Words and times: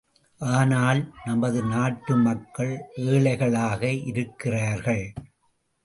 ஆனால், 0.41 1.01
நமது 1.25 1.63
நாட்டு 1.63 2.15
மக்கள் 2.17 2.73
ஏழைகளாக 2.95 3.81
இருக்கிறார்கள்! 4.05 5.05